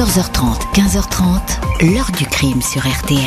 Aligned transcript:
14h30, 0.00 0.72
15h30, 0.72 1.92
l'heure 1.92 2.10
du 2.16 2.24
crime 2.24 2.62
sur 2.62 2.80
RTL. 2.88 3.20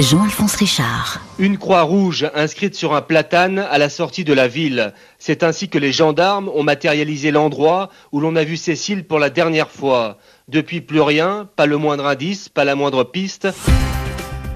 Jean-Alphonse 0.00 0.56
Richard. 0.56 1.20
Une 1.38 1.56
croix 1.56 1.82
rouge 1.82 2.28
inscrite 2.34 2.74
sur 2.74 2.96
un 2.96 3.00
platane 3.00 3.60
à 3.60 3.78
la 3.78 3.88
sortie 3.88 4.24
de 4.24 4.32
la 4.32 4.48
ville. 4.48 4.92
C'est 5.20 5.44
ainsi 5.44 5.68
que 5.68 5.78
les 5.78 5.92
gendarmes 5.92 6.48
ont 6.48 6.64
matérialisé 6.64 7.30
l'endroit 7.30 7.90
où 8.10 8.18
l'on 8.18 8.34
a 8.34 8.42
vu 8.42 8.56
Cécile 8.56 9.04
pour 9.04 9.20
la 9.20 9.30
dernière 9.30 9.70
fois. 9.70 10.18
Depuis 10.48 10.80
plus 10.80 11.00
rien, 11.00 11.48
pas 11.54 11.66
le 11.66 11.76
moindre 11.76 12.08
indice, 12.08 12.48
pas 12.48 12.64
la 12.64 12.74
moindre 12.74 13.04
piste. 13.04 13.46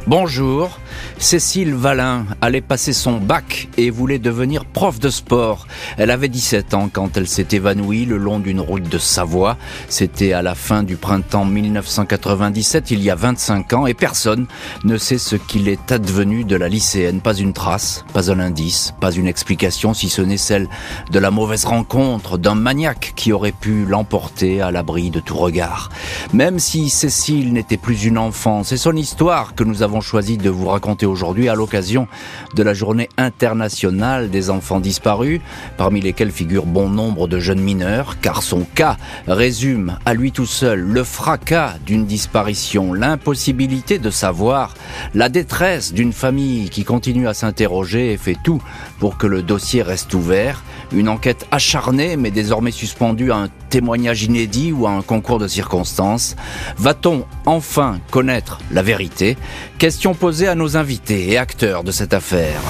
Bonjour, 0.08 0.80
Cécile 1.18 1.74
Valin 1.74 2.26
allait 2.40 2.60
passer 2.60 2.92
son 2.92 3.18
bac 3.18 3.68
et 3.76 3.90
voulait 3.90 4.18
devenir 4.18 4.64
prof 4.64 4.98
de 4.98 5.10
sport. 5.10 5.66
Elle 5.96 6.10
avait 6.10 6.28
17 6.28 6.74
ans 6.74 6.88
quand 6.92 7.16
elle 7.16 7.28
s'est 7.28 7.48
évanouie 7.52 8.04
le 8.04 8.18
long 8.18 8.38
d'une 8.38 8.60
route 8.60 8.88
de 8.88 8.98
Savoie. 8.98 9.56
C'était 9.88 10.32
à 10.32 10.42
la 10.42 10.54
fin 10.54 10.82
du 10.82 10.96
printemps 10.96 11.44
1997, 11.44 12.90
il 12.90 13.02
y 13.02 13.10
a 13.10 13.14
25 13.14 13.72
ans, 13.72 13.86
et 13.86 13.94
personne 13.94 14.46
ne 14.84 14.96
sait 14.96 15.18
ce 15.18 15.36
qu'il 15.36 15.68
est 15.68 15.92
advenu 15.92 16.44
de 16.44 16.56
la 16.56 16.68
lycéenne. 16.68 17.20
Pas 17.20 17.34
une 17.34 17.52
trace, 17.52 18.04
pas 18.12 18.30
un 18.30 18.40
indice, 18.40 18.94
pas 19.00 19.12
une 19.12 19.26
explication, 19.26 19.94
si 19.94 20.08
ce 20.08 20.22
n'est 20.22 20.36
celle 20.36 20.68
de 21.10 21.18
la 21.18 21.30
mauvaise 21.30 21.64
rencontre 21.64 22.38
d'un 22.38 22.54
maniaque 22.54 23.12
qui 23.16 23.32
aurait 23.32 23.52
pu 23.52 23.84
l'emporter 23.84 24.60
à 24.60 24.70
l'abri 24.70 25.10
de 25.10 25.20
tout 25.20 25.36
regard. 25.36 25.90
Même 26.32 26.58
si 26.58 26.90
Cécile 26.90 27.52
n'était 27.52 27.76
plus 27.76 28.04
une 28.04 28.18
enfant, 28.18 28.62
c'est 28.64 28.76
son 28.76 28.96
histoire 28.96 29.54
que 29.54 29.64
nous 29.64 29.82
avons 29.82 30.00
choisi 30.00 30.38
de 30.38 30.50
vous 30.50 30.66
raconter 30.66 30.87
aujourd'hui 31.04 31.48
à 31.48 31.54
l'occasion 31.54 32.08
de 32.54 32.62
la 32.62 32.74
journée 32.74 33.08
internationale 33.16 34.30
des 34.30 34.50
enfants 34.50 34.80
disparus, 34.80 35.40
parmi 35.76 36.00
lesquels 36.00 36.30
figure 36.30 36.66
bon 36.66 36.88
nombre 36.88 37.28
de 37.28 37.38
jeunes 37.38 37.60
mineurs, 37.60 38.20
car 38.20 38.42
son 38.42 38.66
cas 38.74 38.96
résume 39.26 39.98
à 40.04 40.14
lui 40.14 40.32
tout 40.32 40.46
seul 40.46 40.80
le 40.80 41.04
fracas 41.04 41.74
d'une 41.84 42.06
disparition, 42.06 42.92
l'impossibilité 42.92 43.98
de 43.98 44.10
savoir, 44.10 44.74
la 45.14 45.28
détresse 45.28 45.92
d'une 45.92 46.12
famille 46.12 46.70
qui 46.70 46.84
continue 46.84 47.28
à 47.28 47.34
s'interroger 47.34 48.12
et 48.12 48.16
fait 48.16 48.36
tout 48.42 48.62
pour 48.98 49.18
que 49.18 49.26
le 49.26 49.42
dossier 49.42 49.82
reste 49.82 50.14
ouvert, 50.14 50.62
une 50.92 51.08
enquête 51.08 51.46
acharnée 51.50 52.16
mais 52.16 52.30
désormais 52.30 52.70
suspendue 52.70 53.32
à 53.32 53.36
un 53.36 53.48
témoignage 53.68 54.22
inédit 54.22 54.72
ou 54.72 54.86
à 54.86 54.90
un 54.90 55.02
concours 55.02 55.38
de 55.38 55.48
circonstances. 55.48 56.36
Va-t-on 56.76 57.24
enfin 57.46 58.00
connaître 58.10 58.58
la 58.70 58.82
vérité? 58.82 59.36
Question 59.78 60.14
posée 60.14 60.48
à 60.48 60.54
nos 60.54 60.76
invités 60.76 61.30
et 61.30 61.38
acteurs 61.38 61.84
de 61.84 61.92
cette 61.92 62.14
affaire. 62.14 62.60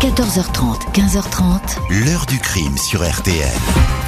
14h30, 0.00 0.92
15h30. 0.92 2.04
L'heure 2.04 2.26
du 2.26 2.38
crime 2.38 2.76
sur 2.76 3.08
RTL. 3.08 3.48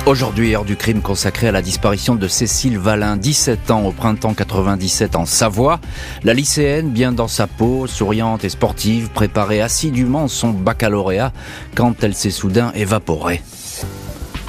Aujourd'hui, 0.04 0.54
heure 0.54 0.64
du 0.64 0.76
crime 0.76 1.00
consacrée 1.00 1.48
à 1.48 1.52
la 1.52 1.62
disparition 1.62 2.14
de 2.14 2.28
Cécile 2.28 2.78
Valin, 2.78 3.16
17 3.16 3.70
ans 3.70 3.82
au 3.82 3.92
printemps 3.92 4.34
97 4.34 5.16
en 5.16 5.26
Savoie. 5.26 5.80
La 6.22 6.34
lycéenne, 6.34 6.90
bien 6.90 7.12
dans 7.12 7.28
sa 7.28 7.46
peau, 7.46 7.86
souriante 7.86 8.44
et 8.44 8.48
sportive, 8.48 9.08
préparait 9.08 9.62
assidûment 9.62 10.28
son 10.28 10.50
baccalauréat 10.50 11.32
quand 11.74 12.04
elle 12.04 12.14
s'est 12.14 12.30
soudain 12.30 12.72
évaporée. 12.74 13.42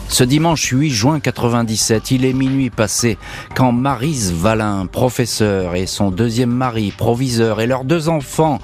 Ce 0.10 0.24
dimanche 0.24 0.70
8 0.72 0.90
juin 0.90 1.20
97, 1.20 2.12
il 2.12 2.24
est 2.24 2.34
minuit 2.34 2.70
passé 2.70 3.18
quand 3.56 3.74
Marise 3.74 4.32
Valin, 4.32 4.86
professeur, 4.86 5.76
et 5.76 5.86
son 5.86 6.12
deuxième 6.12 6.50
mari, 6.50 6.94
proviseur, 6.96 7.60
et 7.60 7.68
leurs 7.68 7.84
deux 7.84 8.08
enfants 8.08 8.60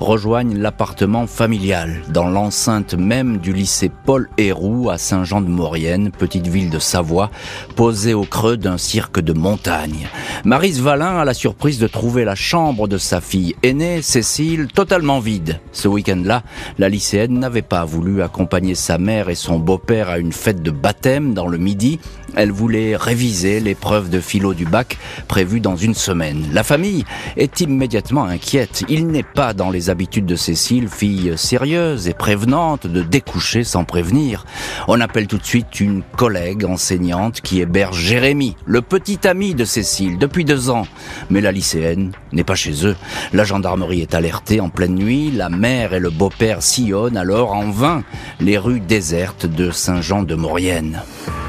rejoignent 0.00 0.58
l'appartement 0.58 1.26
familial 1.26 2.00
dans 2.08 2.26
l'enceinte 2.26 2.94
même 2.94 3.36
du 3.36 3.52
lycée 3.52 3.90
Paul 4.06 4.30
Héroux 4.38 4.88
à 4.88 4.96
Saint-Jean-de-Maurienne, 4.96 6.10
petite 6.10 6.46
ville 6.46 6.70
de 6.70 6.78
Savoie, 6.78 7.30
posée 7.76 8.14
au 8.14 8.24
creux 8.24 8.56
d'un 8.56 8.78
cirque 8.78 9.20
de 9.20 9.34
montagne. 9.34 10.08
Marise 10.44 10.80
Valin 10.80 11.18
a 11.18 11.24
la 11.26 11.34
surprise 11.34 11.78
de 11.78 11.88
trouver 11.88 12.24
la 12.24 12.34
chambre 12.34 12.88
de 12.88 12.98
sa 12.98 13.20
fille 13.20 13.54
aînée, 13.62 14.00
Cécile, 14.00 14.68
totalement 14.68 15.20
vide. 15.20 15.60
Ce 15.72 15.88
week-end-là, 15.88 16.42
la 16.78 16.88
lycéenne 16.88 17.38
n'avait 17.38 17.62
pas 17.62 17.84
voulu 17.84 18.22
accompagner 18.22 18.74
sa 18.74 18.96
mère 18.96 19.28
et 19.28 19.34
son 19.34 19.58
beau-père 19.58 20.08
à 20.08 20.18
une 20.18 20.32
fête 20.32 20.62
de 20.62 20.70
baptême 20.86 21.34
dans 21.34 21.48
le 21.48 21.58
midi. 21.58 21.98
Elle 22.36 22.52
voulait 22.52 22.94
réviser 22.94 23.58
l'épreuve 23.58 24.08
de 24.08 24.20
philo 24.20 24.54
du 24.54 24.66
bac 24.66 24.98
prévue 25.26 25.58
dans 25.58 25.74
une 25.74 25.94
semaine. 25.94 26.46
La 26.52 26.62
famille 26.62 27.04
est 27.36 27.60
immédiatement 27.60 28.24
inquiète. 28.24 28.84
Il 28.88 29.08
n'est 29.08 29.24
pas 29.24 29.52
dans 29.52 29.70
les 29.70 29.90
habitudes 29.90 30.26
de 30.26 30.36
Cécile, 30.36 30.88
fille 30.88 31.32
sérieuse 31.36 32.06
et 32.06 32.14
prévenante, 32.14 32.86
de 32.86 33.02
découcher 33.02 33.64
sans 33.64 33.82
prévenir. 33.82 34.44
On 34.86 35.00
appelle 35.00 35.26
tout 35.26 35.38
de 35.38 35.44
suite 35.44 35.80
une 35.80 36.02
collègue 36.16 36.64
enseignante 36.64 37.40
qui 37.40 37.60
héberge 37.60 37.98
Jérémy, 37.98 38.54
le 38.64 38.80
petit 38.80 39.26
ami 39.26 39.56
de 39.56 39.64
Cécile, 39.64 40.18
depuis 40.18 40.44
deux 40.44 40.70
ans. 40.70 40.86
Mais 41.30 41.40
la 41.40 41.50
lycéenne 41.50 42.12
n'est 42.32 42.44
pas 42.44 42.54
chez 42.54 42.86
eux. 42.86 42.94
La 43.32 43.42
gendarmerie 43.42 44.02
est 44.02 44.14
alertée 44.14 44.60
en 44.60 44.68
pleine 44.68 44.94
nuit. 44.94 45.32
La 45.32 45.48
mère 45.48 45.94
et 45.94 46.00
le 46.00 46.10
beau-père 46.10 46.62
sillonnent 46.62 47.16
alors 47.16 47.54
en 47.54 47.70
vain 47.70 48.04
les 48.38 48.56
rues 48.56 48.80
désertes 48.80 49.46
de 49.46 49.72
Saint-Jean-de-Maurienne. 49.72 50.75
Guyenne. 50.76 51.45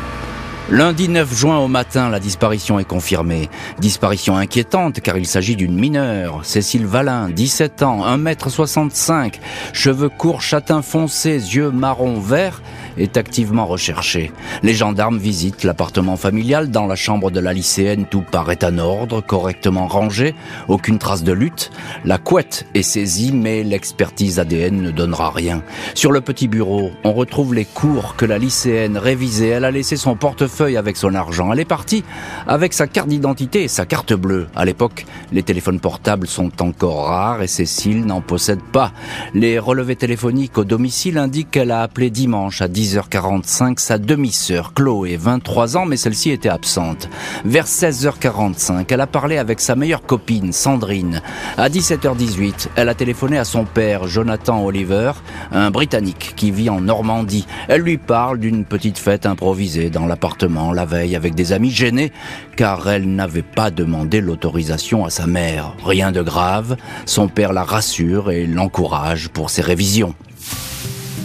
Lundi 0.69 1.07
9 1.07 1.33
juin 1.33 1.59
au 1.59 1.69
matin, 1.69 2.09
la 2.09 2.19
disparition 2.19 2.77
est 2.77 2.83
confirmée. 2.83 3.49
Disparition 3.79 4.35
inquiétante 4.35 4.99
car 4.99 5.17
il 5.17 5.25
s'agit 5.25 5.55
d'une 5.55 5.79
mineure. 5.79 6.41
Cécile 6.43 6.85
Valin, 6.85 7.29
17 7.29 7.83
ans, 7.83 8.05
1m65, 8.05 9.35
cheveux 9.71 10.09
courts 10.09 10.41
châtain 10.41 10.81
foncé, 10.81 11.35
yeux 11.35 11.71
marron 11.71 12.19
vert, 12.19 12.61
est 12.97 13.15
activement 13.15 13.65
recherchée. 13.65 14.33
Les 14.61 14.73
gendarmes 14.73 15.17
visitent 15.17 15.63
l'appartement 15.63 16.17
familial. 16.17 16.69
Dans 16.69 16.85
la 16.85 16.97
chambre 16.97 17.31
de 17.31 17.39
la 17.39 17.53
lycéenne, 17.53 18.05
tout 18.05 18.25
paraît 18.29 18.65
en 18.65 18.77
ordre, 18.77 19.21
correctement 19.21 19.87
rangé, 19.87 20.35
aucune 20.67 20.99
trace 20.99 21.23
de 21.23 21.31
lutte. 21.31 21.71
La 22.03 22.17
couette 22.17 22.65
est 22.73 22.81
saisie, 22.81 23.31
mais 23.31 23.63
l'expertise 23.63 24.37
ADN 24.37 24.81
ne 24.81 24.91
donnera 24.91 25.31
rien. 25.31 25.63
Sur 25.93 26.11
le 26.11 26.19
petit 26.19 26.49
bureau, 26.49 26.91
on 27.05 27.13
retrouve 27.13 27.53
les 27.53 27.63
cours 27.65 28.17
que 28.17 28.25
la 28.25 28.37
lycéenne 28.37 28.97
révisait. 28.97 29.47
Elle 29.47 29.63
a 29.63 29.71
laissé 29.71 29.95
son 29.95 30.17
portefeuille 30.17 30.56
avec 30.61 30.97
son 30.97 31.13
argent. 31.13 31.53
Elle 31.53 31.59
est 31.59 31.65
partie 31.65 32.03
avec 32.47 32.73
sa 32.73 32.87
carte 32.87 33.09
d'identité 33.09 33.63
et 33.63 33.67
sa 33.67 33.85
carte 33.85 34.13
bleue. 34.13 34.47
À 34.55 34.65
l'époque, 34.65 35.05
les 35.31 35.43
téléphones 35.43 35.79
portables 35.79 36.27
sont 36.27 36.61
encore 36.61 37.05
rares 37.05 37.43
et 37.43 37.47
Cécile 37.47 38.05
n'en 38.05 38.21
possède 38.21 38.61
pas. 38.61 38.91
Les 39.33 39.59
relevés 39.59 39.95
téléphoniques 39.95 40.57
au 40.57 40.63
domicile 40.63 41.17
indiquent 41.19 41.51
qu'elle 41.51 41.71
a 41.71 41.83
appelé 41.83 42.09
dimanche 42.09 42.61
à 42.61 42.67
10 42.67 42.87
10h45 42.87 43.79
sa 43.79 43.97
demi-sœur 43.97 44.73
Chloé, 44.73 45.17
23 45.17 45.75
ans, 45.75 45.85
mais 45.85 45.97
celle-ci 45.97 46.31
était 46.31 46.47
absente. 46.47 47.09
Vers 47.43 47.65
16h45, 47.65 48.85
elle 48.89 49.01
a 49.01 49.07
parlé 49.07 49.37
avec 49.37 49.59
sa 49.59 49.75
meilleure 49.75 50.03
copine, 50.03 50.53
Sandrine. 50.53 51.21
À 51.57 51.67
17h18, 51.67 52.69
elle 52.75 52.87
a 52.87 52.95
téléphoné 52.95 53.37
à 53.37 53.43
son 53.43 53.65
père, 53.65 54.07
Jonathan 54.07 54.63
Oliver, 54.63 55.11
un 55.51 55.69
Britannique 55.69 56.33
qui 56.37 56.51
vit 56.51 56.69
en 56.69 56.79
Normandie. 56.79 57.45
Elle 57.67 57.81
lui 57.81 57.97
parle 57.97 58.39
d'une 58.39 58.63
petite 58.63 58.97
fête 58.97 59.25
improvisée 59.25 59.89
dans 59.89 60.05
l'appartement 60.05 60.46
la 60.47 60.85
veille 60.85 61.15
avec 61.15 61.35
des 61.35 61.53
amis 61.53 61.71
gênés, 61.71 62.11
car 62.55 62.87
elle 62.89 63.07
n'avait 63.07 63.41
pas 63.41 63.71
demandé 63.71 64.21
l'autorisation 64.21 65.05
à 65.05 65.09
sa 65.09 65.27
mère. 65.27 65.75
Rien 65.85 66.11
de 66.11 66.21
grave, 66.21 66.77
son 67.05 67.27
père 67.27 67.53
la 67.53 67.63
rassure 67.63 68.31
et 68.31 68.47
l'encourage 68.47 69.29
pour 69.29 69.49
ses 69.49 69.61
révisions. 69.61 70.13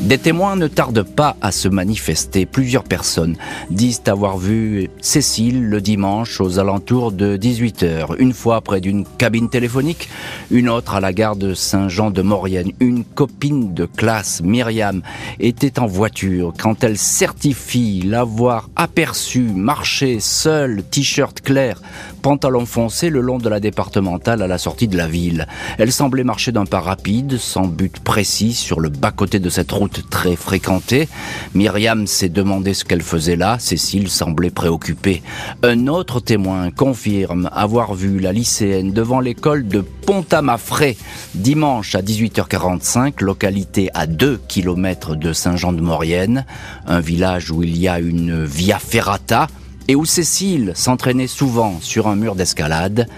Des 0.02 0.18
témoins 0.18 0.56
ne 0.56 0.66
tardent 0.66 1.04
pas 1.04 1.36
à 1.40 1.52
se 1.52 1.68
manifester. 1.68 2.44
Plusieurs 2.44 2.82
personnes 2.82 3.36
disent 3.70 4.02
avoir 4.06 4.36
vu 4.36 4.90
Cécile 5.00 5.62
le 5.62 5.80
dimanche 5.80 6.40
aux 6.40 6.58
alentours 6.58 7.12
de 7.12 7.36
18h, 7.36 8.16
une 8.18 8.32
fois 8.32 8.62
près 8.62 8.80
d'une 8.80 9.04
cabine 9.16 9.48
téléphonique, 9.48 10.08
une 10.50 10.68
autre 10.68 10.96
à 10.96 11.00
la 11.00 11.12
gare 11.12 11.36
de 11.36 11.54
Saint-Jean-de-Maurienne. 11.54 12.72
Une 12.80 13.04
copine 13.04 13.74
de 13.74 13.86
classe, 13.86 14.42
Myriam, 14.42 15.02
était 15.38 15.78
en 15.78 15.86
voiture 15.86 16.52
quand 16.58 16.82
elle 16.82 16.98
certifie 16.98 18.02
l'avoir 18.04 18.70
aperçu 18.74 19.42
marcher 19.42 20.19
seule, 20.19 20.82
t-shirt 20.82 21.40
clair, 21.42 21.80
pantalon 22.22 22.65
foncé 22.66 23.11
le 23.11 23.20
long 23.20 23.38
de 23.38 23.49
la 23.49 23.58
départementale 23.58 24.43
à 24.43 24.46
la 24.46 24.56
sortie 24.56 24.87
de 24.87 24.96
la 24.96 25.08
ville. 25.08 25.49
Elle 25.76 25.93
semblait 25.93 26.23
marcher 26.23 26.52
d'un 26.52 26.64
pas 26.64 26.81
rapide, 26.81 27.37
sans 27.37 27.67
but 27.67 27.99
précis, 27.99 28.52
sur 28.52 28.79
le 28.79 28.88
bas-côté 28.88 29.41
de 29.41 29.50
cette 29.50 29.73
route 29.73 30.08
très 30.08 30.37
fréquentée. 30.37 31.08
Myriam 31.55 32.06
s'est 32.06 32.29
demandé 32.29 32.75
ce 32.75 32.85
qu'elle 32.85 33.02
faisait 33.02 33.37
là. 33.37 33.58
Cécile 33.58 34.08
semblait 34.08 34.50
préoccupée. 34.50 35.23
Un 35.64 35.88
autre 35.88 36.20
témoin 36.20 36.70
confirme 36.70 37.50
avoir 37.52 37.94
vu 37.94 38.20
la 38.20 38.32
lycéenne 38.32 38.93
devant 38.93 39.20
l'école 39.20 39.67
de 39.67 39.81
Pont-à-Mafré 39.81 40.96
dimanche 41.35 41.94
à 41.96 42.02
18h45, 42.02 43.23
localité 43.23 43.91
à 43.94 44.06
2 44.06 44.41
km 44.46 45.17
de 45.17 45.32
Saint-Jean-de-Maurienne, 45.32 46.46
un 46.87 47.00
village 47.00 47.50
où 47.50 47.62
il 47.62 47.76
y 47.76 47.88
a 47.88 47.99
une 47.99 48.44
via 48.44 48.79
ferrata 48.79 49.49
et 49.88 49.94
où 49.94 50.05
Cécile 50.05 50.73
s'entraînait 50.75 51.26
souvent 51.26 51.79
sur 51.81 52.06
un 52.08 52.17
mur 52.17 52.34
d'escalade, 52.34 53.08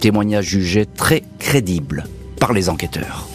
témoignage 0.00 0.46
jugé 0.46 0.86
très 0.86 1.22
crédible 1.38 2.04
par 2.40 2.52
les 2.52 2.68
enquêteurs. 2.68 3.28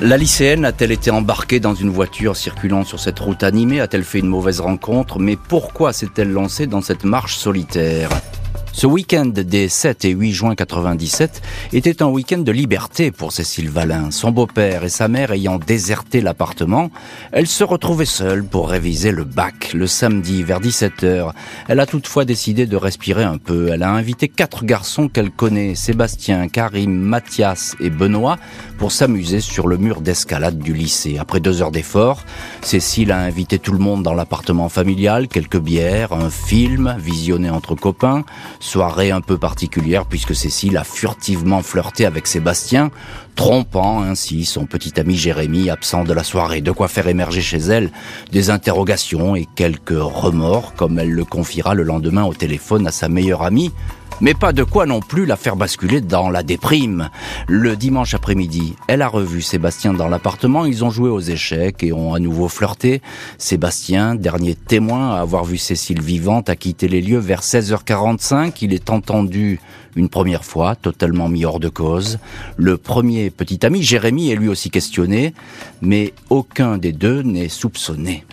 La 0.00 0.16
lycéenne 0.16 0.64
a-t-elle 0.64 0.92
été 0.92 1.10
embarquée 1.10 1.60
dans 1.60 1.74
une 1.74 1.90
voiture 1.90 2.34
circulant 2.34 2.84
sur 2.84 2.98
cette 2.98 3.18
route 3.18 3.42
animée? 3.42 3.80
A-t-elle 3.80 4.04
fait 4.04 4.20
une 4.20 4.28
mauvaise 4.28 4.60
rencontre? 4.60 5.18
Mais 5.18 5.36
pourquoi 5.36 5.92
s'est-elle 5.92 6.30
lancée 6.32 6.66
dans 6.66 6.80
cette 6.80 7.04
marche 7.04 7.36
solitaire? 7.36 8.08
Ce 8.72 8.86
week-end 8.86 9.26
des 9.26 9.68
7 9.68 10.04
et 10.04 10.10
8 10.10 10.32
juin 10.32 10.54
97 10.54 11.42
était 11.72 12.02
un 12.02 12.06
week-end 12.06 12.38
de 12.38 12.52
liberté 12.52 13.10
pour 13.10 13.32
Cécile 13.32 13.68
Valin. 13.68 14.10
Son 14.10 14.30
beau-père 14.30 14.84
et 14.84 14.88
sa 14.88 15.08
mère 15.08 15.32
ayant 15.32 15.58
déserté 15.58 16.20
l'appartement, 16.20 16.90
elle 17.32 17.46
se 17.46 17.64
retrouvait 17.64 18.04
seule 18.04 18.44
pour 18.44 18.70
réviser 18.70 19.10
le 19.10 19.24
bac 19.24 19.72
le 19.74 19.86
samedi 19.86 20.42
vers 20.44 20.60
17h. 20.60 21.32
Elle 21.68 21.80
a 21.80 21.86
toutefois 21.86 22.24
décidé 22.24 22.66
de 22.66 22.76
respirer 22.76 23.24
un 23.24 23.38
peu. 23.38 23.68
Elle 23.68 23.82
a 23.82 23.90
invité 23.90 24.28
quatre 24.28 24.64
garçons 24.64 25.08
qu'elle 25.08 25.30
connaît, 25.30 25.74
Sébastien, 25.74 26.48
Karim, 26.48 26.92
Mathias 26.92 27.76
et 27.80 27.90
Benoît, 27.90 28.38
pour 28.78 28.92
s'amuser 28.92 29.40
sur 29.40 29.66
le 29.66 29.76
mur 29.78 30.00
d'escalade 30.00 30.58
du 30.58 30.72
lycée. 30.72 31.18
Après 31.18 31.40
deux 31.40 31.60
heures 31.60 31.72
d'effort, 31.72 32.24
Cécile 32.62 33.12
a 33.12 33.18
invité 33.18 33.58
tout 33.58 33.72
le 33.72 33.78
monde 33.78 34.02
dans 34.02 34.14
l'appartement 34.14 34.68
familial, 34.68 35.28
quelques 35.28 35.60
bières, 35.60 36.12
un 36.12 36.30
film 36.30 36.96
visionné 36.98 37.50
entre 37.50 37.74
copains, 37.74 38.24
Soirée 38.70 39.10
un 39.10 39.20
peu 39.20 39.36
particulière 39.36 40.06
puisque 40.06 40.32
Cécile 40.32 40.76
a 40.76 40.84
furtivement 40.84 41.60
flirté 41.60 42.06
avec 42.06 42.28
Sébastien, 42.28 42.92
trompant 43.34 44.02
ainsi 44.02 44.44
son 44.44 44.66
petit 44.66 44.98
ami 45.00 45.16
Jérémy 45.16 45.70
absent 45.70 46.04
de 46.04 46.12
la 46.12 46.24
soirée. 46.24 46.60
De 46.60 46.72
quoi 46.72 46.88
faire 46.88 47.08
émerger 47.08 47.40
chez 47.40 47.58
elle 47.58 47.90
des 48.32 48.50
interrogations 48.50 49.36
et 49.36 49.46
quelques 49.56 49.90
remords, 49.90 50.74
comme 50.74 50.98
elle 50.98 51.10
le 51.10 51.24
confiera 51.24 51.74
le 51.74 51.82
lendemain 51.82 52.24
au 52.24 52.34
téléphone 52.34 52.86
à 52.86 52.92
sa 52.92 53.08
meilleure 53.08 53.42
amie, 53.42 53.72
mais 54.20 54.34
pas 54.34 54.52
de 54.52 54.64
quoi 54.64 54.84
non 54.84 55.00
plus 55.00 55.24
la 55.24 55.36
faire 55.36 55.56
basculer 55.56 56.02
dans 56.02 56.28
la 56.28 56.42
déprime. 56.42 57.08
Le 57.48 57.74
dimanche 57.74 58.12
après-midi, 58.12 58.74
elle 58.86 59.00
a 59.00 59.08
revu 59.08 59.40
Sébastien 59.40 59.94
dans 59.94 60.08
l'appartement, 60.08 60.66
ils 60.66 60.84
ont 60.84 60.90
joué 60.90 61.08
aux 61.08 61.20
échecs 61.20 61.82
et 61.82 61.92
ont 61.92 62.12
à 62.12 62.18
nouveau 62.18 62.48
flirté. 62.48 63.00
Sébastien, 63.38 64.14
dernier 64.14 64.54
témoin 64.54 65.14
à 65.14 65.20
avoir 65.20 65.44
vu 65.44 65.56
Cécile 65.56 66.02
vivante, 66.02 66.50
a 66.50 66.56
quitté 66.56 66.86
les 66.86 67.00
lieux 67.00 67.18
vers 67.18 67.40
16h45. 67.40 68.52
Il 68.60 68.74
est 68.74 68.90
entendu 68.90 69.58
une 69.96 70.08
première 70.08 70.44
fois, 70.44 70.76
totalement 70.76 71.28
mis 71.28 71.44
hors 71.44 71.60
de 71.60 71.68
cause. 71.68 72.18
Le 72.56 72.76
premier 72.76 73.30
petit 73.30 73.64
ami, 73.64 73.82
Jérémy, 73.82 74.30
est 74.30 74.36
lui 74.36 74.48
aussi 74.48 74.70
questionné, 74.70 75.34
mais 75.80 76.12
aucun 76.28 76.78
des 76.78 76.92
deux 76.92 77.22
n'est 77.22 77.48
soupçonné. 77.48 78.24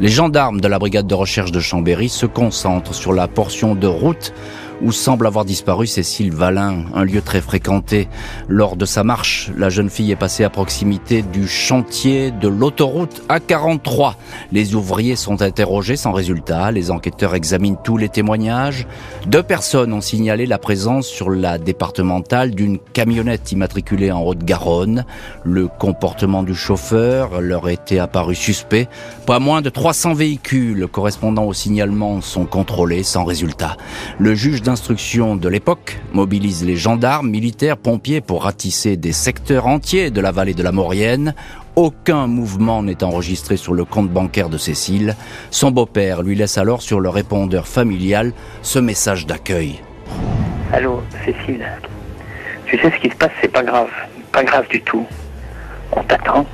Les 0.00 0.08
gendarmes 0.08 0.60
de 0.60 0.68
la 0.68 0.78
brigade 0.78 1.06
de 1.06 1.14
recherche 1.14 1.52
de 1.52 1.60
Chambéry 1.60 2.08
se 2.08 2.26
concentrent 2.26 2.94
sur 2.94 3.12
la 3.12 3.28
portion 3.28 3.74
de 3.74 3.86
route 3.86 4.32
où 4.82 4.92
semble 4.92 5.26
avoir 5.26 5.44
disparu 5.44 5.86
Cécile 5.86 6.32
Valin, 6.32 6.84
un 6.94 7.04
lieu 7.04 7.22
très 7.22 7.40
fréquenté. 7.40 8.08
Lors 8.48 8.76
de 8.76 8.84
sa 8.84 9.04
marche, 9.04 9.50
la 9.56 9.70
jeune 9.70 9.88
fille 9.88 10.10
est 10.10 10.16
passée 10.16 10.44
à 10.44 10.50
proximité 10.50 11.22
du 11.22 11.46
chantier 11.46 12.30
de 12.32 12.48
l'autoroute 12.48 13.22
A43. 13.28 14.14
Les 14.50 14.74
ouvriers 14.74 15.16
sont 15.16 15.42
interrogés 15.42 15.96
sans 15.96 16.12
résultat. 16.12 16.72
Les 16.72 16.90
enquêteurs 16.90 17.34
examinent 17.34 17.78
tous 17.82 17.96
les 17.96 18.08
témoignages. 18.08 18.86
Deux 19.26 19.42
personnes 19.42 19.92
ont 19.92 20.00
signalé 20.00 20.46
la 20.46 20.58
présence 20.58 21.06
sur 21.06 21.30
la 21.30 21.58
départementale 21.58 22.50
d'une 22.50 22.78
camionnette 22.78 23.52
immatriculée 23.52 24.10
en 24.10 24.22
Haute-Garonne. 24.22 25.04
Le 25.44 25.68
comportement 25.68 26.42
du 26.42 26.54
chauffeur 26.54 27.40
leur 27.40 27.68
était 27.68 27.98
apparu 27.98 28.34
suspect. 28.34 28.88
Pas 29.26 29.38
moins 29.38 29.62
de 29.62 29.70
300 29.70 30.14
véhicules 30.14 30.88
correspondant 30.90 31.44
au 31.44 31.52
signalement 31.52 32.20
sont 32.20 32.46
contrôlés 32.46 33.04
sans 33.04 33.24
résultat. 33.24 33.76
Le 34.18 34.34
juge 34.34 34.62
d'instruction 34.72 35.36
de 35.36 35.50
l'époque 35.50 35.98
mobilise 36.14 36.64
les 36.64 36.76
gendarmes, 36.76 37.28
militaires, 37.28 37.76
pompiers 37.76 38.22
pour 38.22 38.44
ratisser 38.44 38.96
des 38.96 39.12
secteurs 39.12 39.66
entiers 39.66 40.10
de 40.10 40.18
la 40.22 40.32
vallée 40.32 40.54
de 40.54 40.62
la 40.62 40.72
Maurienne. 40.72 41.34
Aucun 41.76 42.26
mouvement 42.26 42.82
n'est 42.82 43.04
enregistré 43.04 43.58
sur 43.58 43.74
le 43.74 43.84
compte 43.84 44.08
bancaire 44.08 44.48
de 44.48 44.56
Cécile. 44.56 45.14
Son 45.50 45.72
beau-père 45.72 46.22
lui 46.22 46.36
laisse 46.36 46.56
alors 46.56 46.80
sur 46.80 47.00
le 47.00 47.10
répondeur 47.10 47.68
familial 47.68 48.32
ce 48.62 48.78
message 48.78 49.26
d'accueil. 49.26 49.78
Allô, 50.72 51.02
Cécile. 51.22 51.66
Tu 52.64 52.78
sais 52.78 52.90
ce 52.90 52.96
qui 52.96 53.10
se 53.10 53.16
passe, 53.16 53.32
c'est 53.42 53.52
pas 53.52 53.62
grave. 53.62 53.90
Pas 54.32 54.42
grave 54.42 54.66
du 54.68 54.80
tout. 54.80 55.06
On 55.94 56.02
t'attend. 56.02 56.46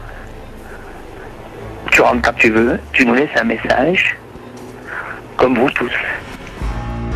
Tu 1.93 2.01
rentres 2.01 2.23
quand 2.23 2.37
tu 2.37 2.51
veux. 2.51 2.81
Tu 2.93 3.07
nous 3.07 3.15
laisses 3.15 3.37
un 3.41 3.45
message. 3.45 4.17
Comme 5.37 5.57
vous 5.57 5.71
tous. 5.71 5.93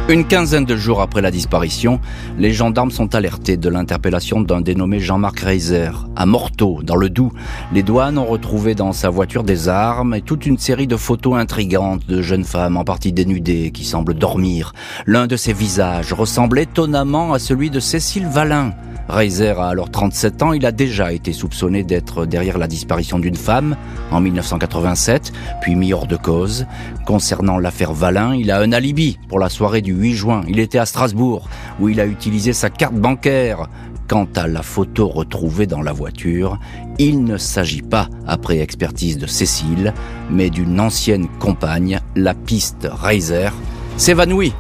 Une 0.09 0.27
quinzaine 0.27 0.65
de 0.65 0.77
jours 0.77 1.01
après 1.01 1.23
la 1.23 1.31
disparition, 1.31 2.01
les 2.37 2.53
gendarmes 2.53 2.91
sont 2.91 3.15
alertés 3.15 3.57
de 3.57 3.69
l'interpellation 3.69 4.41
d'un 4.41 4.61
dénommé 4.61 4.99
Jean-Marc 4.99 5.39
Reiser. 5.39 5.91
À 6.17 6.27
Morteau, 6.27 6.81
dans 6.83 6.97
le 6.97 7.09
Doubs, 7.09 7.33
les 7.73 7.85
douanes 7.85 8.19
ont 8.19 8.27
retrouvé 8.27 8.75
dans 8.75 8.93
sa 8.93 9.11
voiture 9.11 9.45
des 9.45 9.69
armes 9.69 10.15
et 10.15 10.21
toute 10.21 10.45
une 10.45 10.59
série 10.59 10.89
de 10.89 10.97
photos 10.97 11.39
intrigantes 11.39 12.05
de 12.09 12.21
jeunes 12.21 12.45
femmes 12.45 12.77
en 12.77 12.85
partie 12.85 13.13
dénudées 13.13 13.71
qui 13.71 13.85
semblent 13.85 14.15
dormir. 14.15 14.73
L'un 15.07 15.29
de 15.29 15.37
ces 15.37 15.53
visages 15.53 16.13
ressemble 16.13 16.59
étonnamment 16.59 17.33
à 17.33 17.39
celui 17.39 17.71
de 17.71 17.79
Cécile 17.79 18.27
Valin. 18.27 18.73
Reiser 19.09 19.49
a 19.49 19.67
alors 19.67 19.91
37 19.91 20.43
ans, 20.43 20.53
il 20.53 20.65
a 20.65 20.73
déjà 20.73 21.13
été 21.13 21.33
soupçonné 21.33 21.83
d'être 21.83 22.25
derrière 22.25 22.57
la 22.57 22.69
disparition 22.69 23.19
d'une 23.19 23.37
femme 23.37 23.77
en 24.11 24.21
1987, 24.21 25.33
puis 25.61 25.75
mis 25.75 25.93
hors 25.93 26.07
de 26.07 26.17
cause. 26.17 26.67
Concernant 27.05 27.59
l'affaire 27.59 27.93
Valin, 27.93 28.35
il 28.35 28.51
a 28.51 28.61
un 28.61 28.73
alibi 28.73 29.19
pour 29.29 29.39
la 29.39 29.49
soirée 29.49 29.83
du 29.83 29.92
8 29.93 30.15
juin. 30.15 30.41
Il 30.49 30.59
était 30.59 30.79
à 30.79 30.87
Strasbourg, 30.87 31.49
où 31.81 31.89
il 31.89 32.01
a 32.01 32.07
utilisé 32.07 32.53
sa 32.53 32.71
carte 32.71 32.95
bancaire. 32.95 33.69
Quant 34.09 34.29
à 34.37 34.47
la 34.47 34.63
photo 34.63 35.09
retrouvée 35.09 35.67
dans 35.67 35.81
la 35.81 35.93
voiture, 35.93 36.59
il 36.99 37.25
ne 37.25 37.39
s'agit 37.39 37.83
pas, 37.83 38.09
après 38.27 38.59
expertise 38.59 39.17
de 39.17 39.27
Cécile, 39.27 39.95
mais 40.31 40.51
d'une 40.51 40.81
ancienne 40.81 41.29
compagne, 41.39 42.01
la 42.15 42.35
piste 42.35 42.89
Reiser, 42.91 43.49
s'évanouit 43.97 44.53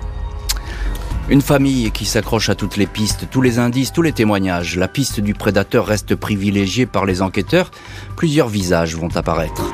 une 1.29 1.41
famille 1.41 1.91
qui 1.93 2.05
s'accroche 2.05 2.51
à 2.51 2.55
toutes 2.55 2.77
les 2.77 2.87
pistes, 2.87 3.29
tous 3.31 3.41
les 3.41 3.59
indices, 3.59 3.93
tous 3.93 4.03
les 4.03 4.13
témoignages. 4.13 4.77
La 4.77 4.89
piste 4.89 5.21
du 5.21 5.35
prédateur 5.35 5.87
reste 5.87 6.15
privilégiée 6.15 6.85
par 6.85 7.07
les 7.07 7.23
enquêteurs. 7.23 7.71
Plusieurs 8.17 8.49
visages 8.49 8.97
vont 8.97 9.15
apparaître. 9.17 9.73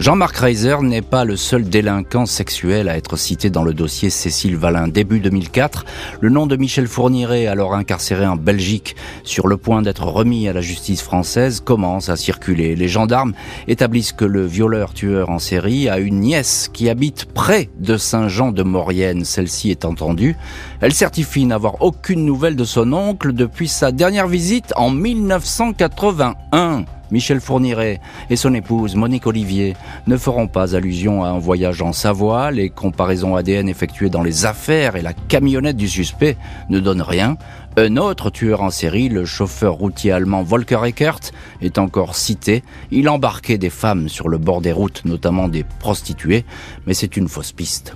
Jean-Marc 0.00 0.36
Reiser 0.38 0.76
n'est 0.82 1.02
pas 1.02 1.24
le 1.24 1.36
seul 1.36 1.68
délinquant 1.68 2.26
sexuel 2.26 2.88
à 2.88 2.96
être 2.96 3.16
cité 3.16 3.48
dans 3.48 3.62
le 3.62 3.72
dossier 3.72 4.10
Cécile 4.10 4.56
Valin. 4.56 4.88
Début 4.88 5.20
2004, 5.20 5.84
le 6.20 6.30
nom 6.30 6.48
de 6.48 6.56
Michel 6.56 6.88
Fourniret, 6.88 7.46
alors 7.46 7.74
incarcéré 7.74 8.26
en 8.26 8.34
Belgique, 8.34 8.96
sur 9.22 9.46
le 9.46 9.56
point 9.56 9.82
d'être 9.82 10.04
remis 10.04 10.48
à 10.48 10.52
la 10.52 10.60
justice 10.60 11.00
française, 11.00 11.60
commence 11.60 12.08
à 12.08 12.16
circuler. 12.16 12.74
Les 12.74 12.88
gendarmes 12.88 13.34
établissent 13.68 14.12
que 14.12 14.24
le 14.24 14.44
violeur-tueur 14.44 15.30
en 15.30 15.38
série 15.38 15.88
a 15.88 16.00
une 16.00 16.18
nièce 16.18 16.68
qui 16.72 16.90
habite 16.90 17.26
près 17.26 17.70
de 17.78 17.96
Saint-Jean-de-Maurienne. 17.96 19.24
Celle-ci 19.24 19.70
est 19.70 19.84
entendue. 19.84 20.34
Elle 20.80 20.92
certifie 20.92 21.46
n'avoir 21.46 21.80
aucune 21.82 22.24
nouvelle 22.24 22.56
de 22.56 22.64
son 22.64 22.92
oncle 22.92 23.32
depuis 23.32 23.68
sa 23.68 23.92
dernière 23.92 24.26
visite 24.26 24.72
en 24.74 24.90
1981. 24.90 26.84
Michel 27.14 27.40
Fourniret 27.40 28.00
et 28.28 28.34
son 28.34 28.54
épouse 28.54 28.96
Monique 28.96 29.28
Olivier 29.28 29.76
ne 30.08 30.16
feront 30.16 30.48
pas 30.48 30.74
allusion 30.74 31.22
à 31.22 31.28
un 31.28 31.38
voyage 31.38 31.80
en 31.80 31.92
Savoie. 31.92 32.50
Les 32.50 32.70
comparaisons 32.70 33.36
ADN 33.36 33.68
effectuées 33.68 34.10
dans 34.10 34.24
les 34.24 34.46
affaires 34.46 34.96
et 34.96 35.00
la 35.00 35.12
camionnette 35.12 35.76
du 35.76 35.88
suspect 35.88 36.36
ne 36.70 36.80
donnent 36.80 37.02
rien. 37.02 37.36
Un 37.76 37.98
autre 37.98 38.30
tueur 38.30 38.62
en 38.62 38.70
série, 38.70 39.08
le 39.08 39.24
chauffeur 39.24 39.74
routier 39.74 40.10
allemand 40.10 40.42
Volker 40.42 40.80
Eckert, 40.84 41.20
est 41.62 41.78
encore 41.78 42.16
cité. 42.16 42.64
Il 42.90 43.08
embarquait 43.08 43.58
des 43.58 43.70
femmes 43.70 44.08
sur 44.08 44.28
le 44.28 44.38
bord 44.38 44.60
des 44.60 44.72
routes, 44.72 45.04
notamment 45.04 45.46
des 45.46 45.62
prostituées, 45.62 46.44
mais 46.84 46.94
c'est 46.94 47.16
une 47.16 47.28
fausse 47.28 47.52
piste. 47.52 47.94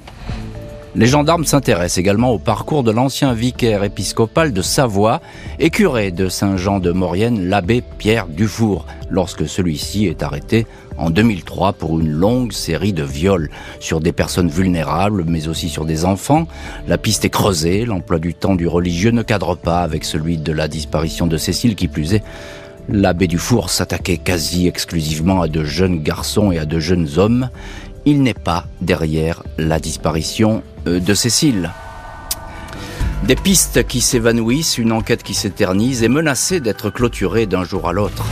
Les 0.95 1.07
gendarmes 1.07 1.45
s'intéressent 1.45 1.99
également 1.99 2.33
au 2.33 2.39
parcours 2.39 2.83
de 2.83 2.91
l'ancien 2.91 3.35
vicaire 3.35 3.85
épiscopal 3.85 4.53
de 4.55 4.63
Savoie 4.63 5.21
et 5.59 5.69
curé 5.69 6.11
de 6.11 6.29
Saint-Jean 6.29 6.81
de 6.81 6.93
Maurienne, 6.93 7.49
l'abbé 7.49 7.83
Pierre 7.99 8.27
Dufour, 8.27 8.87
lorsque 9.11 9.47
celui-ci 9.47 10.07
est 10.07 10.23
arrêté 10.23 10.67
en 10.97 11.11
2003 11.11 11.75
pour 11.75 12.01
une 12.01 12.11
longue 12.11 12.53
série 12.53 12.95
de 12.95 13.05
viols 13.05 13.51
sur 13.81 14.01
des 14.01 14.13
personnes 14.13 14.49
vulnérables, 14.49 15.25
mais 15.27 15.47
aussi 15.47 15.69
sur 15.69 15.85
des 15.85 16.07
enfants. 16.07 16.49
La 16.89 16.97
piste 16.97 17.25
est 17.27 17.31
creusée, 17.31 17.85
l'emploi 17.85 18.19
du 18.19 18.35
temps 18.35 18.57
du 18.57 18.67
religieux 18.67 19.11
ne 19.11 19.23
cadre 19.23 19.57
pas 19.57 19.83
avec 19.83 20.05
celui 20.05 20.39
de 20.39 20.53
la 20.53 20.69
disparition 20.69 21.27
de 21.27 21.37
Cécile 21.37 21.77
qui 21.77 21.87
plus 21.87 22.15
est. 22.15 22.25
L'abbé 22.91 23.27
Dufour 23.27 23.69
s'attaquait 23.69 24.17
quasi 24.17 24.67
exclusivement 24.67 25.43
à 25.43 25.49
de 25.49 25.63
jeunes 25.63 26.03
garçons 26.03 26.53
et 26.53 26.59
à 26.59 26.65
de 26.65 26.81
jeunes 26.81 27.07
hommes 27.19 27.51
il 28.09 28.23
n'est 28.23 28.33
pas 28.33 28.65
derrière 28.81 29.43
la 29.59 29.79
disparition 29.79 30.63
euh, 30.87 30.99
de 30.99 31.13
Cécile. 31.13 31.71
Des 33.25 33.37
pistes 33.37 33.87
qui 33.87 34.01
s'évanouissent, 34.01 34.79
une 34.79 34.93
enquête 34.93 35.23
qui 35.23 35.35
s'éternise 35.35 36.03
et 36.03 36.09
menacée 36.09 36.61
d'être 36.61 36.89
clôturée 36.89 37.45
d'un 37.45 37.65
jour 37.65 37.87
à 37.87 37.93
l'autre. 37.93 38.25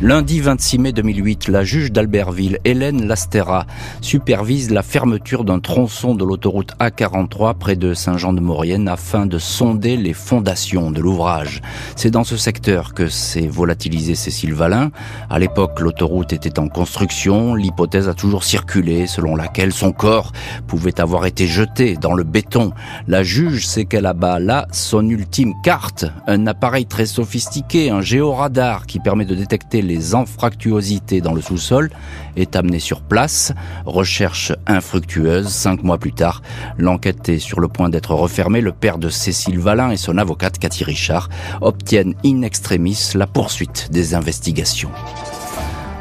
Lundi 0.00 0.40
26 0.40 0.78
mai 0.78 0.92
2008, 0.92 1.48
la 1.48 1.64
juge 1.64 1.90
d'Albertville, 1.90 2.60
Hélène 2.64 3.08
Lastera, 3.08 3.66
supervise 4.00 4.70
la 4.70 4.84
fermeture 4.84 5.42
d'un 5.42 5.58
tronçon 5.58 6.14
de 6.14 6.24
l'autoroute 6.24 6.70
A43 6.78 7.58
près 7.58 7.74
de 7.74 7.94
Saint-Jean-de-Maurienne 7.94 8.86
afin 8.86 9.26
de 9.26 9.38
sonder 9.38 9.96
les 9.96 10.12
fondations 10.12 10.92
de 10.92 11.00
l'ouvrage. 11.00 11.62
C'est 11.96 12.12
dans 12.12 12.22
ce 12.22 12.36
secteur 12.36 12.94
que 12.94 13.08
s'est 13.08 13.48
volatilisé 13.48 14.14
Cécile 14.14 14.54
Valin. 14.54 14.92
À 15.30 15.40
l'époque, 15.40 15.80
l'autoroute 15.80 16.32
était 16.32 16.60
en 16.60 16.68
construction. 16.68 17.56
L'hypothèse 17.56 18.08
a 18.08 18.14
toujours 18.14 18.44
circulé 18.44 19.08
selon 19.08 19.34
laquelle 19.34 19.72
son 19.72 19.90
corps 19.90 20.30
pouvait 20.68 21.00
avoir 21.00 21.26
été 21.26 21.48
jeté 21.48 21.96
dans 21.96 22.14
le 22.14 22.22
béton. 22.22 22.70
La 23.08 23.24
juge 23.24 23.66
sait 23.66 23.84
qu'elle 23.84 24.06
abat 24.06 24.38
là 24.38 24.68
son 24.70 25.08
ultime 25.08 25.54
carte, 25.64 26.04
un 26.28 26.46
appareil 26.46 26.86
très 26.86 27.06
sophistiqué, 27.06 27.90
un 27.90 28.00
géoradar 28.00 28.86
qui 28.86 29.00
permet 29.00 29.24
de 29.24 29.34
détecter 29.34 29.87
les 29.88 30.14
anfractuosités 30.14 31.20
dans 31.20 31.34
le 31.34 31.40
sous-sol, 31.40 31.90
est 32.36 32.54
amené 32.54 32.78
sur 32.78 33.00
place. 33.00 33.52
Recherche 33.86 34.52
infructueuse. 34.66 35.48
Cinq 35.48 35.82
mois 35.82 35.98
plus 35.98 36.12
tard, 36.12 36.42
l'enquête 36.76 37.28
est 37.28 37.38
sur 37.38 37.58
le 37.58 37.68
point 37.68 37.88
d'être 37.88 38.14
refermée. 38.14 38.60
Le 38.60 38.72
père 38.72 38.98
de 38.98 39.08
Cécile 39.08 39.58
Valin 39.58 39.90
et 39.90 39.96
son 39.96 40.18
avocate 40.18 40.58
Cathy 40.58 40.84
Richard 40.84 41.28
obtiennent 41.60 42.14
in 42.24 42.42
extremis 42.42 43.12
la 43.14 43.26
poursuite 43.26 43.88
des 43.90 44.14
investigations. 44.14 44.90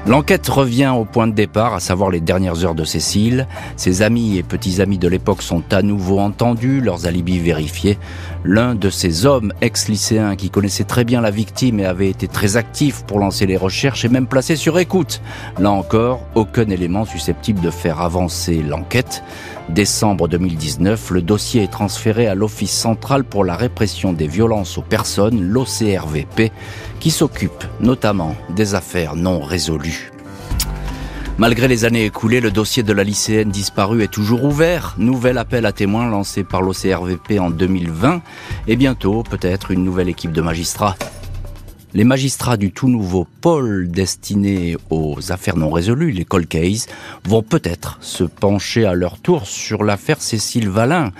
L'enquête 0.07 0.47
revient 0.47 0.93
au 0.97 1.03
point 1.03 1.27
de 1.27 1.33
départ, 1.33 1.73
à 1.73 1.81
savoir 1.81 2.09
les 2.09 2.21
dernières 2.21 2.63
heures 2.63 2.75
de 2.75 2.85
Cécile. 2.85 3.45
Ses 3.75 4.03
amis 4.03 4.37
et 4.37 4.43
petits-amis 4.43 4.97
de 4.97 5.09
l'époque 5.09 5.41
sont 5.41 5.63
à 5.73 5.81
nouveau 5.81 6.19
entendus, 6.19 6.79
leurs 6.79 7.07
alibis 7.07 7.39
vérifiés. 7.39 7.97
L'un 8.45 8.73
de 8.73 8.89
ces 8.89 9.25
hommes 9.25 9.51
ex-lycéens 9.59 10.37
qui 10.37 10.49
connaissait 10.49 10.85
très 10.85 11.03
bien 11.03 11.19
la 11.19 11.29
victime 11.29 11.81
et 11.81 11.85
avait 11.85 12.09
été 12.09 12.29
très 12.29 12.55
actif 12.55 13.03
pour 13.03 13.19
lancer 13.19 13.45
les 13.45 13.57
recherches 13.57 14.05
est 14.05 14.09
même 14.09 14.27
placé 14.27 14.55
sur 14.55 14.79
écoute. 14.79 15.21
Là 15.59 15.71
encore, 15.71 16.21
aucun 16.35 16.69
élément 16.69 17.03
susceptible 17.03 17.59
de 17.59 17.69
faire 17.69 17.99
avancer 17.99 18.63
l'enquête. 18.63 19.23
Décembre 19.67 20.29
2019, 20.29 21.11
le 21.11 21.21
dossier 21.21 21.63
est 21.63 21.71
transféré 21.71 22.27
à 22.27 22.35
l'Office 22.35 22.71
central 22.71 23.25
pour 23.25 23.43
la 23.43 23.57
répression 23.57 24.13
des 24.13 24.27
violences 24.27 24.77
aux 24.77 24.81
personnes, 24.81 25.41
l'OCRVP, 25.41 26.53
qui 27.07 27.11
s'occupe 27.11 27.63
notamment 27.79 28.35
des 28.49 28.75
affaires 28.75 29.15
non 29.15 29.39
résolues. 29.39 30.11
Malgré 31.37 31.69
les 31.69 31.85
années 31.85 32.03
écoulées, 32.03 32.41
le 32.41 32.51
dossier 32.51 32.83
de 32.83 32.91
la 32.91 33.05
lycéenne 33.05 33.49
disparue 33.49 34.03
est 34.03 34.11
toujours 34.11 34.43
ouvert. 34.43 34.93
Nouvel 34.97 35.37
appel 35.37 35.65
à 35.65 35.71
témoins 35.71 36.09
lancé 36.09 36.43
par 36.43 36.61
l'OCRVP 36.61 37.39
en 37.39 37.49
2020 37.49 38.21
et 38.67 38.75
bientôt 38.75 39.23
peut-être 39.23 39.71
une 39.71 39.85
nouvelle 39.85 40.09
équipe 40.09 40.33
de 40.33 40.41
magistrats. 40.41 40.97
Les 41.93 42.03
magistrats 42.03 42.57
du 42.57 42.71
tout 42.71 42.89
nouveau 42.89 43.25
pôle 43.39 43.89
destiné 43.89 44.75
aux 44.89 45.31
affaires 45.31 45.55
non 45.55 45.71
résolues, 45.71 46.11
les 46.11 46.25
cold 46.25 46.47
vont 47.23 47.41
peut-être 47.41 47.97
se 48.01 48.25
pencher 48.25 48.85
à 48.85 48.93
leur 48.93 49.17
tour 49.19 49.47
sur 49.47 49.85
l'affaire 49.85 50.21
Cécile 50.21 50.69
Valin. 50.69 51.13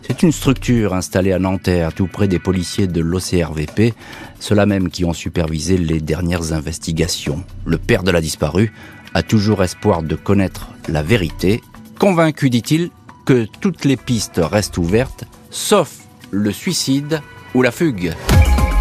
C'est 0.00 0.22
une 0.22 0.32
structure 0.32 0.94
installée 0.94 1.32
à 1.32 1.38
Nanterre, 1.38 1.92
tout 1.92 2.06
près 2.06 2.26
des 2.26 2.38
policiers 2.38 2.86
de 2.86 3.02
l'OCRVP, 3.02 3.92
ceux-là 4.40 4.64
même 4.64 4.88
qui 4.88 5.04
ont 5.04 5.12
supervisé 5.12 5.76
les 5.76 6.00
dernières 6.00 6.54
investigations. 6.54 7.44
Le 7.66 7.76
père 7.76 8.02
de 8.02 8.10
la 8.10 8.22
disparue 8.22 8.72
a 9.12 9.22
toujours 9.22 9.62
espoir 9.62 10.02
de 10.02 10.16
connaître 10.16 10.70
la 10.88 11.02
vérité, 11.02 11.62
convaincu, 11.98 12.48
dit-il, 12.48 12.90
que 13.26 13.46
toutes 13.60 13.84
les 13.84 13.98
pistes 13.98 14.40
restent 14.42 14.78
ouvertes, 14.78 15.24
sauf 15.50 15.98
le 16.30 16.50
suicide 16.50 17.20
ou 17.54 17.60
la 17.60 17.70
fugue. 17.70 18.14